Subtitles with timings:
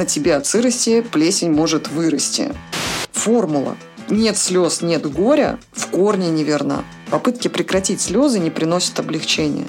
[0.00, 2.54] На тебе от сырости плесень может вырасти.
[3.12, 3.76] Формула.
[4.08, 6.86] Нет слез, нет горя в корне неверна.
[7.10, 9.66] Попытки прекратить слезы не приносят облегчения.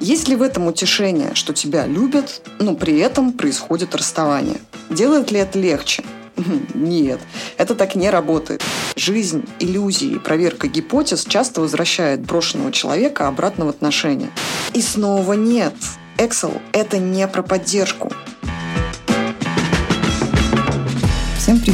[0.00, 4.56] Есть ли в этом утешение, что тебя любят, но при этом происходит расставание?
[4.88, 6.02] Делает ли это легче?
[6.72, 7.20] Нет,
[7.58, 8.62] это так не работает.
[8.96, 14.30] Жизнь, иллюзии, проверка гипотез часто возвращает брошенного человека обратно в отношения.
[14.72, 15.74] И снова нет.
[16.16, 18.10] Excel– это не про поддержку.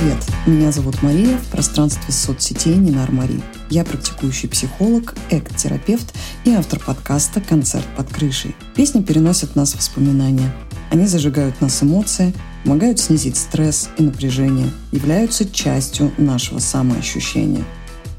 [0.01, 0.19] Привет!
[0.47, 3.43] Меня зовут Мария, в пространстве соцсетей Нинар Мари.
[3.69, 6.15] Я практикующий психолог, эк-терапевт
[6.45, 8.55] и автор подкаста «Концерт под крышей».
[8.75, 10.51] Песни переносят нас в воспоминания.
[10.91, 12.33] Они зажигают нас эмоции,
[12.65, 17.65] помогают снизить стресс и напряжение, являются частью нашего самоощущения.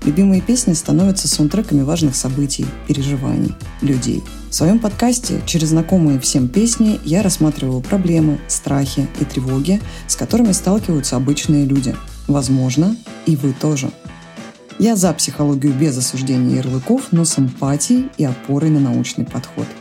[0.03, 4.23] Любимые песни становятся саундтреками важных событий, переживаний, людей.
[4.49, 10.53] В своем подкасте через знакомые всем песни я рассматриваю проблемы, страхи и тревоги, с которыми
[10.53, 11.95] сталкиваются обычные люди.
[12.27, 13.91] Возможно, и вы тоже.
[14.79, 19.67] Я за психологию без осуждения ярлыков, но с эмпатией и опорой на научный подход–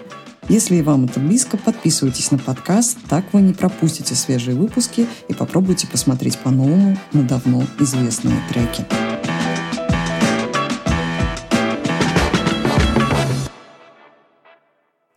[0.50, 5.32] если и вам это близко, подписывайтесь на подкаст, так вы не пропустите свежие выпуски и
[5.32, 8.84] попробуйте посмотреть по-новому на давно известные треки.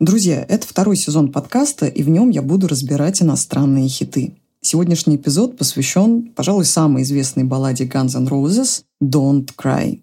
[0.04, 4.36] Друзья, это второй сезон подкаста, и в нем я буду разбирать иностранные хиты.
[4.60, 10.02] Сегодняшний эпизод посвящен, пожалуй, самой известной балладе Guns N' Roses «Don't Cry».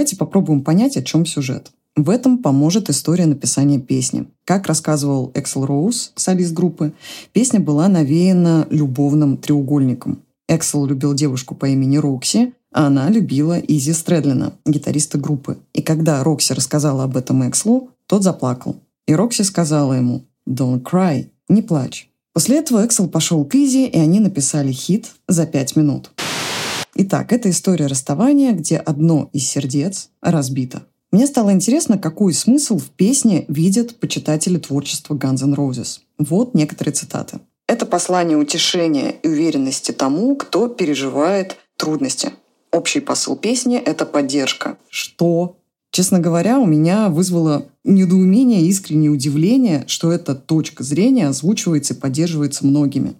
[0.00, 1.72] Давайте попробуем понять, о чем сюжет.
[1.94, 4.28] В этом поможет история написания песни.
[4.46, 6.94] Как рассказывал Эксел Роуз, солист группы,
[7.34, 10.22] песня была навеяна любовным треугольником.
[10.48, 15.58] Эксел любил девушку по имени Рокси, а она любила Изи Стрэдлина, гитариста группы.
[15.74, 18.76] И когда Рокси рассказала об этом Экслу, тот заплакал.
[19.06, 22.08] И Рокси сказала ему «Don't cry», «Не плачь».
[22.32, 26.10] После этого Эксел пошел к Изи, и они написали хит за пять минут.
[26.94, 30.82] Итак, это история расставания, где одно из сердец разбито.
[31.12, 36.00] Мне стало интересно, какой смысл в песне видят почитатели творчества Guns N' Roses.
[36.18, 37.40] Вот некоторые цитаты.
[37.66, 42.32] Это послание утешения и уверенности тому, кто переживает трудности.
[42.72, 44.76] Общий посыл песни— это поддержка.
[44.88, 45.56] Что?
[45.92, 51.96] Честно говоря, у меня вызвало недоумение и искреннее удивление, что эта точка зрения озвучивается и
[51.96, 53.14] поддерживается многими.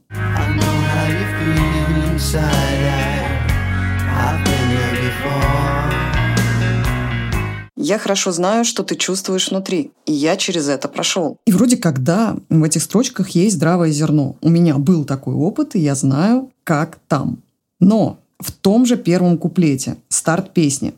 [7.83, 11.39] Я хорошо знаю, что ты чувствуешь внутри, и я через это прошел.
[11.47, 14.37] И вроде как да, в этих строчках есть здравое зерно.
[14.43, 17.39] У меня был такой опыт, и я знаю, как там.
[17.81, 20.93] Но в том же первом куплете, старт песни.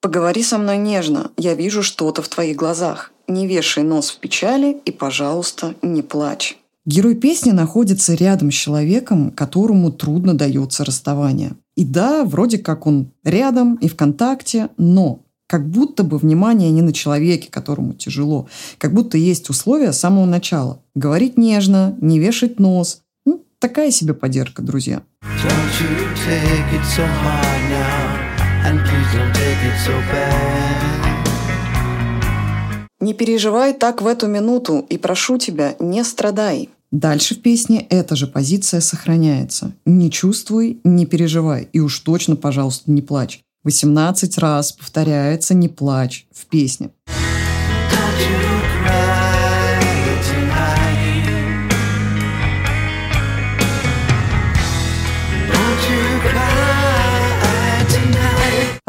[0.00, 3.12] Поговори со мной нежно, я вижу что-то в твоих глазах.
[3.28, 6.56] Не вешай нос в печали и, пожалуйста, не плачь.
[6.86, 11.52] Герой песни находится рядом с человеком, которому трудно дается расставание.
[11.76, 16.80] И да, вроде как он рядом и в контакте, но как будто бы внимание не
[16.80, 18.48] на человеке, которому тяжело.
[18.78, 20.80] Как будто есть условия с самого начала.
[20.94, 23.02] Говорить нежно, не вешать нос.
[23.26, 25.02] Ну, такая себе поддержка, друзья.
[25.22, 28.09] Don't you take it so hard now.
[33.00, 36.68] Не переживай так в эту минуту и прошу тебя, не страдай.
[36.90, 39.72] Дальше в песне эта же позиция сохраняется.
[39.86, 41.68] Не чувствуй, не переживай.
[41.72, 43.40] И уж точно, пожалуйста, не плачь.
[43.64, 46.90] 18 раз повторяется «не плачь» в песне.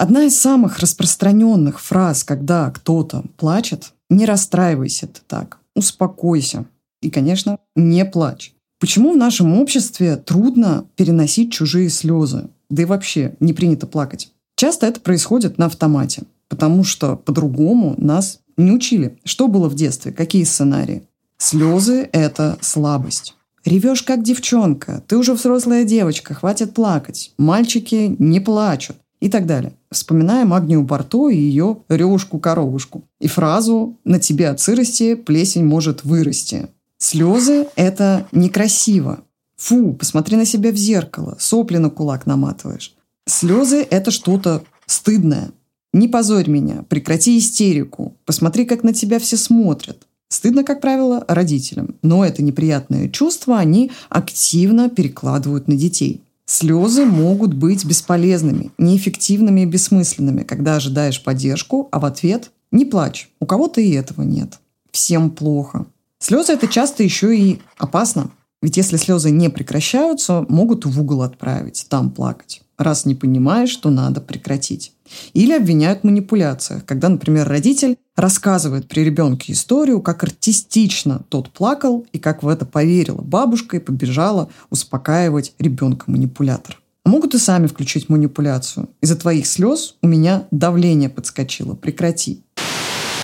[0.01, 6.65] Одна из самых распространенных фраз, когда кто-то плачет, не расстраивайся ты так, успокойся.
[7.03, 8.55] И, конечно, не плачь.
[8.79, 12.49] Почему в нашем обществе трудно переносить чужие слезы?
[12.71, 14.31] Да и вообще не принято плакать.
[14.55, 19.19] Часто это происходит на автомате, потому что по-другому нас не учили.
[19.23, 20.11] Что было в детстве?
[20.11, 21.03] Какие сценарии?
[21.37, 23.35] Слезы– это слабость.
[23.65, 27.33] Ревешь как девчонка, ты уже взрослая девочка, хватит плакать.
[27.37, 28.97] Мальчики не плачут.
[29.21, 29.73] И так далее.
[29.91, 33.03] Вспоминаем Агнию Барто и ее ревушку-коровушку.
[33.19, 36.67] И фразу «на тебе от сырости плесень может вырасти».
[36.97, 39.21] Слезы– это некрасиво.
[39.57, 42.95] Фу, посмотри на себя в зеркало, сопли на кулак наматываешь.
[43.27, 45.51] Слезы– это что-то стыдное.
[45.93, 50.07] Не позорь меня, прекрати истерику, посмотри, как на тебя все смотрят.
[50.29, 56.21] Стыдно, как правило, родителям, но это неприятное чувство они активно перекладывают на детей.
[56.53, 63.31] Слезы могут быть бесполезными, неэффективными и бессмысленными, когда ожидаешь поддержку, а в ответ «не плачь».
[63.39, 64.59] У кого-то и этого нет.
[64.91, 65.85] Всем плохо.
[66.19, 68.31] Слезы– это часто еще и опасно.
[68.61, 73.89] Ведь если слезы не прекращаются, могут в угол отправить, там плакать раз не понимаешь, что
[73.89, 74.93] надо прекратить.
[75.33, 82.05] Или обвиняют в манипуляциях, когда, например, родитель рассказывает при ребенке историю, как артистично тот плакал
[82.13, 86.79] и как в это поверила бабушка и побежала успокаивать ребенка-манипулятор.
[87.03, 88.89] А могут и сами включить манипуляцию.
[89.01, 91.73] Из-за твоих слез у меня давление подскочило.
[91.73, 92.43] Прекрати.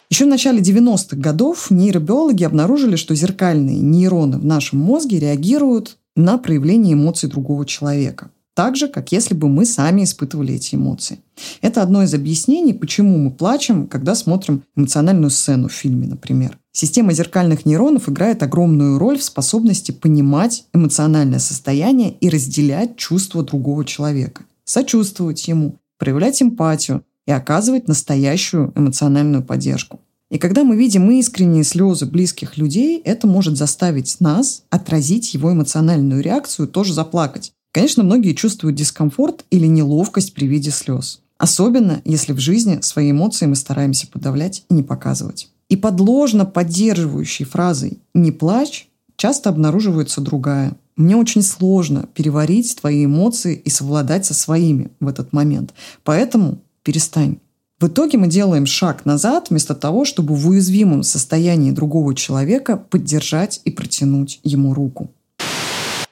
[0.10, 6.38] Еще в начале 90-х годов нейробиологи обнаружили, что зеркальные нейроны в нашем мозге реагируют на
[6.38, 11.20] проявление эмоций другого человека так же, как если бы мы сами испытывали эти эмоции.
[11.62, 16.58] Это одно из объяснений, почему мы плачем, когда смотрим эмоциональную сцену в фильме, например.
[16.72, 23.86] Система зеркальных нейронов играет огромную роль в способности понимать эмоциональное состояние и разделять чувства другого
[23.86, 30.00] человека, сочувствовать ему, проявлять эмпатию и оказывать настоящую эмоциональную поддержку.
[30.32, 36.24] И когда мы видим искренние слезы близких людей, это может заставить нас отразить его эмоциональную
[36.24, 37.54] реакцию, тоже заплакать.
[37.78, 41.22] Конечно, многие чувствуют дискомфорт или неловкость при виде слез.
[41.38, 45.50] Особенно, если в жизни свои эмоции мы стараемся подавлять и не показывать.
[45.70, 50.76] И подложно поддерживающей фразой «не плачь» часто обнаруживается другая.
[50.96, 55.76] Мне очень сложно переварить твои эмоции и совладать со своими в этот момент.
[56.04, 57.38] Поэтому перестань.
[57.80, 63.62] В итоге мы делаем шаг назад вместо того, чтобы в уязвимом состоянии другого человека поддержать
[63.66, 65.12] и протянуть ему руку.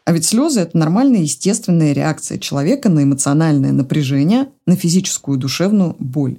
[0.06, 5.96] А ведь слезы– это нормальная естественная реакция человека на эмоциональное напряжение, на физическую и душевную
[5.98, 6.38] боль.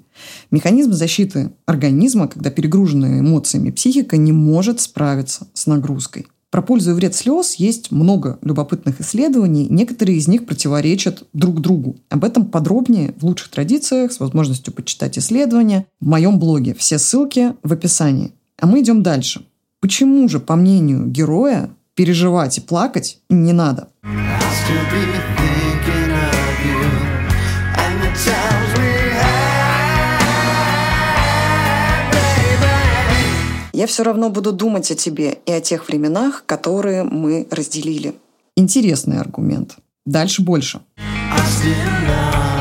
[0.52, 6.26] Механизм защиты организма, когда перегруженная эмоциями психика не может справиться с нагрузкой.
[6.52, 9.66] Про пользу и вред слез есть много любопытных исследований.
[9.68, 11.96] Некоторые из них противоречат друг другу.
[12.08, 16.74] Об этом подробнее в лучших традициях с возможностью почитать исследования в моем блоге.
[16.74, 18.32] Все ссылки в описании.
[18.58, 19.44] А мы идем дальше.
[19.80, 23.88] Почему же, по мнению героя, переживать и плакать не надо.
[33.72, 38.14] Я все равно буду думать о тебе и о тех временах, которые мы разделили.
[38.56, 39.76] Интересный аргумент.
[40.06, 40.80] Дальше больше.
[40.98, 41.74] I still
[42.08, 42.55] love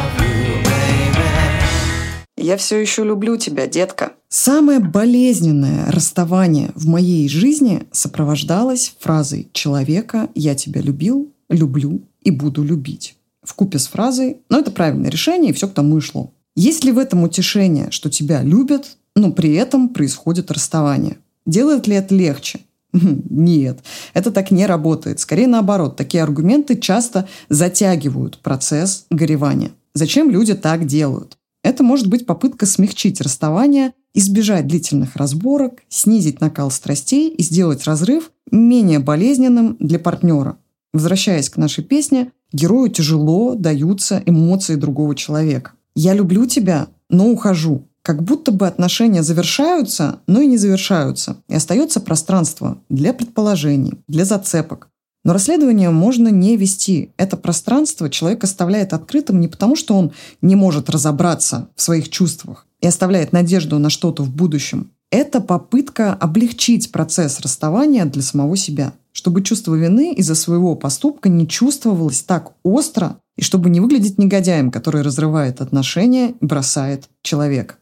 [2.46, 4.14] я все еще люблю тебя, детка.
[4.30, 12.64] Самое болезненное расставание в моей жизни сопровождалось фразой человека «я тебя любил, люблю и буду
[12.64, 13.16] любить».
[13.44, 16.32] В купе с фразой «но это правильное решение, и все к тому и шло».
[16.56, 21.18] Есть ли в этом утешение, что тебя любят, но при этом происходит расставание?
[21.46, 22.62] Делает ли это легче?
[22.94, 23.80] Нет,
[24.14, 25.20] это так не работает.
[25.20, 29.72] Скорее наоборот, такие аргументы часто затягивают процесс горевания.
[29.94, 31.38] Зачем люди так делают?
[31.66, 38.30] Это может быть попытка смягчить расставание, избежать длительных разборок, снизить накал страстей и сделать разрыв
[38.52, 40.60] менее болезненным для партнера.
[40.94, 45.72] Возвращаясь к нашей песне, герою тяжело даются эмоции другого человека.
[45.96, 47.88] «Я люблю тебя, но ухожу».
[48.04, 51.38] Как будто бы отношения завершаются, но и не завершаются.
[51.48, 54.90] И остается пространство для предположений, для зацепок.
[55.26, 57.10] Но расследование можно не вести.
[57.18, 62.68] Это пространство человек оставляет открытым не потому, что он не может разобраться в своих чувствах
[62.80, 64.92] и оставляет надежду на что-то в будущем.
[65.10, 71.48] Это попытка облегчить процесс расставания для самого себя, чтобы чувство вины из-за своего поступка не
[71.48, 77.76] чувствовалось так остро и чтобы не выглядеть негодяем, который разрывает отношения и бросает человека.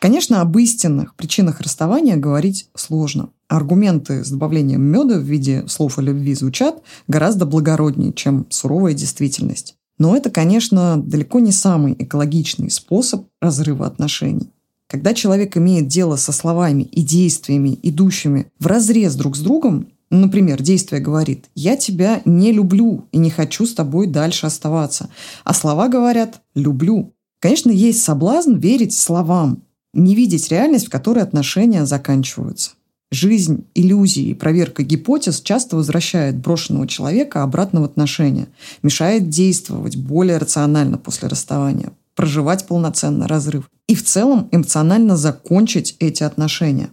[0.00, 3.30] Конечно, об истинных причинах расставания говорить сложно.
[3.48, 9.74] Аргументы с добавлением меда в виде слов о любви звучат гораздо благороднее, чем суровая действительность.
[9.98, 14.50] Но это, конечно, далеко не самый экологичный способ разрыва отношений.
[14.86, 20.62] Когда человек имеет дело со словами и действиями, идущими в разрез друг с другом, например,
[20.62, 25.08] действие говорит «я тебя не люблю и не хочу с тобой дальше оставаться»,
[25.44, 27.14] а слова говорят «люблю».
[27.40, 29.62] Конечно, есть соблазн верить словам,
[29.94, 32.72] не видеть реальность, в которой отношения заканчиваются.
[33.10, 38.48] Жизнь, иллюзии и проверка гипотез часто возвращает брошенного человека обратно в отношения,
[38.82, 41.92] мешает действовать более рационально после расставания.
[42.14, 46.90] проживать полноценно разрыв и в целом эмоционально закончить эти отношения.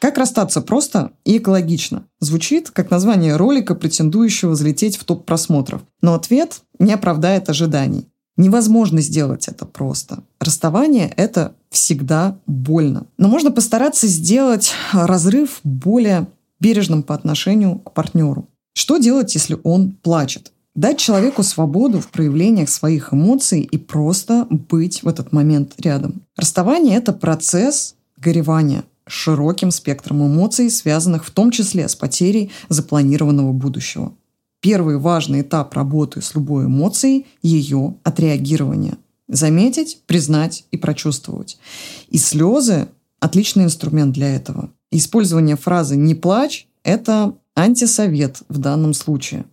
[0.00, 2.04] Как расстаться просто и экологично?
[2.20, 5.80] Звучит как название ролика, претендующего взлететь в топ просмотров.
[6.02, 8.06] Но ответ не оправдает ожиданий.
[8.36, 10.24] Невозможно сделать это просто.
[10.40, 13.06] Расставание– это всегда больно.
[13.18, 16.26] Но можно постараться сделать разрыв более
[16.60, 18.48] бережным по отношению к партнеру.
[18.74, 20.52] Что делать, если он плачет?
[20.74, 26.22] Дать человеку свободу в проявлениях своих эмоций и просто быть в этот момент рядом.
[26.36, 34.14] Расставание– это процесс горевания– широким спектром эмоций, связанных в том числе с потерей запланированного будущего.
[34.60, 38.96] Первый важный этап работы с любой эмоцией– ее отреагирование.
[39.28, 41.58] Заметить, признать и прочувствовать.
[42.08, 42.88] И слезы–
[43.20, 44.70] отличный инструмент для этого.
[44.90, 49.46] Использование фразы «не плачь»– это антисовет в данном случае.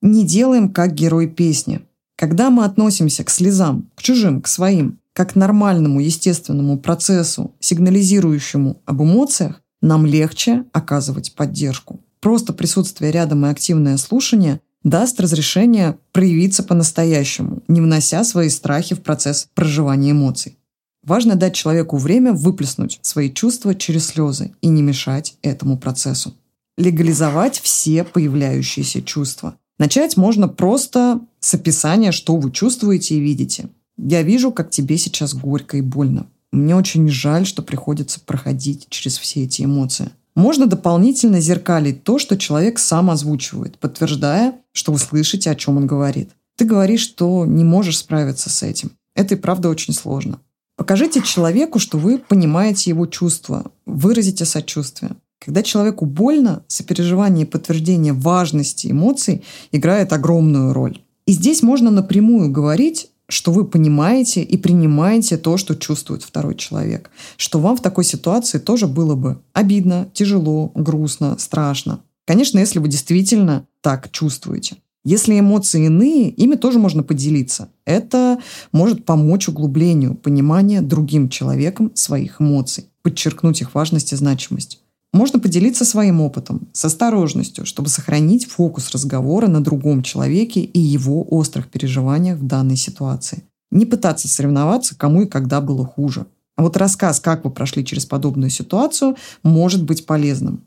[0.00, 1.82] Не делаем как герой песни.
[2.16, 8.80] Когда мы относимся к слезам, к чужим, к своим, как к нормальному естественному процессу, сигнализирующему
[8.86, 12.00] об эмоциях, нам легче оказывать поддержку.
[12.20, 19.02] Просто присутствие рядом и активное слушание даст разрешение проявиться по-настоящему, не внося свои страхи в
[19.02, 20.56] процесс проживания эмоций.
[21.02, 26.34] Важно дать человеку время выплеснуть свои чувства через слезы и не мешать этому процессу.
[26.76, 33.68] Легализовать все появляющиеся чувства– Начать можно просто с описания, что вы чувствуете и видите.
[33.98, 36.26] Я вижу, как тебе сейчас горько и больно.
[36.50, 40.10] Мне очень жаль, что приходится проходить через все эти эмоции.
[40.36, 45.86] Можно дополнительно зеркалить то, что человек сам озвучивает, подтверждая, что вы слышите, о чем он
[45.86, 46.30] говорит.
[46.56, 48.92] Ты говоришь, что не можешь справиться с этим.
[49.14, 50.38] Это и правда очень сложно.
[50.76, 55.12] Покажите человеку, что вы понимаете его чувства, выразите сочувствие.
[55.42, 61.00] Когда человеку больно, сопереживание и подтверждение важности эмоций играет огромную роль.
[61.26, 67.10] И здесь можно напрямую говорить, что вы понимаете и принимаете то, что чувствует второй человек.
[67.36, 72.00] Что вам в такой ситуации тоже было бы обидно, тяжело, грустно, страшно.
[72.24, 74.76] Конечно, если вы действительно так чувствуете.
[75.04, 77.68] Если эмоции иные, ими тоже можно поделиться.
[77.84, 78.40] Это
[78.72, 84.80] может помочь углублению понимания другим человеком своих эмоций, подчеркнуть их важность и значимость.
[85.12, 91.26] Можно поделиться своим опытом с осторожностью, чтобы сохранить фокус разговора на другом человеке и его
[91.30, 93.44] острых переживаниях в данной ситуации.
[93.70, 96.26] Не пытаться соревноваться, кому и когда было хуже.
[96.56, 100.64] А вот рассказ, как вы прошли через подобную ситуацию, может быть полезным.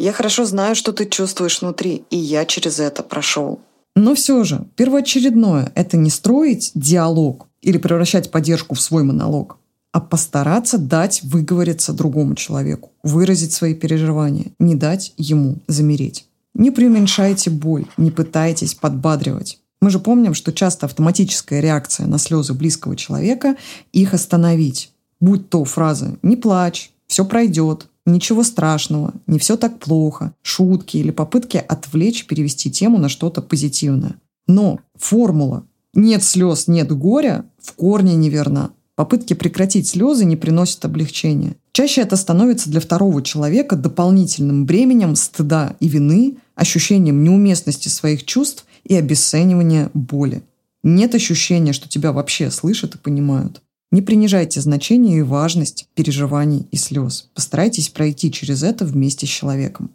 [0.00, 3.60] Я хорошо знаю, что ты чувствуешь внутри, и я через это прошел.
[3.98, 9.58] Но все же, первоочередное– это не строить диалог или превращать поддержку в свой монолог,
[9.90, 16.26] а постараться дать выговориться другому человеку, выразить свои переживания, не дать ему замереть.
[16.54, 19.58] Не преуменьшайте боль, не пытайтесь подбадривать.
[19.80, 23.56] Мы же помним, что часто автоматическая реакция на слезы близкого человека–
[23.92, 24.92] их остановить.
[25.20, 31.10] Будь то фраза «не плачь», «все пройдет», Ничего страшного, не все так плохо, шутки или
[31.10, 34.14] попытки отвлечь, перевести тему на что-то позитивное.
[34.46, 38.70] Но формула «нет слез, нет горя» в корне неверна.
[38.94, 41.56] Попытки прекратить слезы не приносят облегчения.
[41.72, 48.64] Чаще это становится для второго человека дополнительным бременем стыда и вины, ощущением неуместности своих чувств
[48.84, 50.42] и обесценивания боли.
[50.82, 53.60] Нет ощущения, что тебя вообще слышат и понимают.
[53.90, 57.30] Не принижайте значение и важность переживаний и слез.
[57.34, 59.90] Постарайтесь пройти через это вместе с человеком.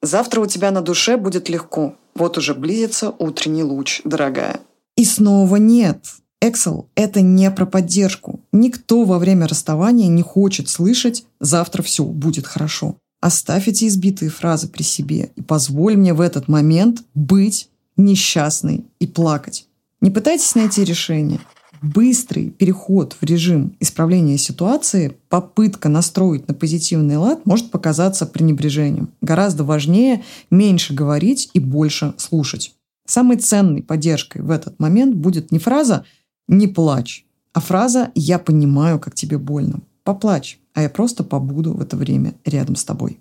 [0.00, 1.94] Завтра у тебя на душе будет легко.
[2.14, 4.60] Вот уже близится утренний луч, дорогая.
[4.96, 6.06] И снова нет.
[6.42, 8.40] Excel– это не про поддержку.
[8.50, 12.96] Никто во время расставания не хочет слышать «завтра все будет хорошо».
[13.22, 19.06] Оставь эти избитые фразы при себе и позволь мне в этот момент быть несчастной и
[19.06, 19.68] плакать.
[20.00, 21.38] Не пытайтесь найти решение.
[21.82, 29.10] Быстрый переход в режим исправления ситуации, попытка настроить на позитивный лад может показаться пренебрежением.
[29.20, 32.74] Гораздо важнее меньше говорить и больше слушать.
[33.06, 36.04] Самой ценной поддержкой в этот момент будет не фраза
[36.48, 39.78] «не плачь», а фраза «я понимаю, как тебе больно».
[40.02, 43.20] Поплачь а я просто побуду в это время рядом с тобой.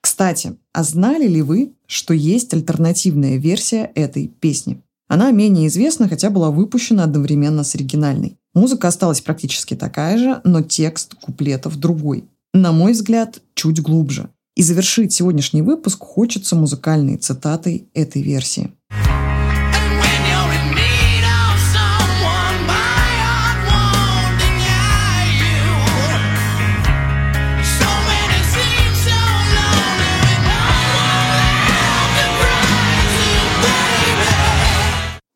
[0.00, 4.82] Кстати, а знали ли вы, что есть альтернативная версия этой песни?
[5.08, 8.38] Она менее известна, хотя была выпущена одновременно с оригинальной.
[8.54, 12.24] Музыка осталась практически такая же, но текст куплетов другой.
[12.52, 14.30] На мой взгляд, чуть глубже.
[14.56, 18.72] И завершить сегодняшний выпуск хочется музыкальной цитатой этой версии.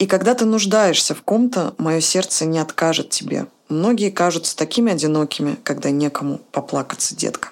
[0.00, 3.46] И когда ты нуждаешься в ком-то, мое сердце не откажет тебе.
[3.68, 7.50] Многие кажутся такими одинокими, когда некому поплакаться, детка.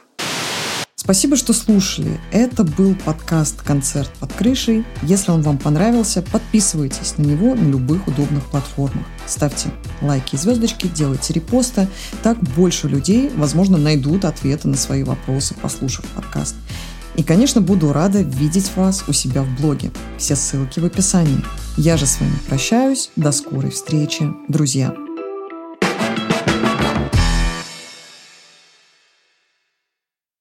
[0.97, 2.21] Спасибо, что слушали.
[2.33, 4.85] Это был подкаст «Концерт под крышей».
[5.03, 9.05] Если он вам понравился, подписывайтесь на него на любых удобных платформах.
[9.27, 9.71] Ставьте
[10.01, 11.89] лайки и звездочки, делайте репосты.
[12.25, 16.57] Так больше людей, возможно, найдут ответы на свои вопросы, послушав подкаст.
[17.17, 19.91] И, конечно, буду рада видеть вас у себя в блоге.
[20.19, 21.45] Все ссылки в описании.
[21.77, 23.11] Я же с вами прощаюсь.
[23.17, 24.95] До скорой встречи, друзья.